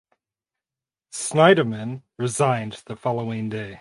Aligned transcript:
Schneiderman 1.13 2.01
resigned 2.17 2.81
the 2.87 2.95
following 2.95 3.49
day. 3.49 3.69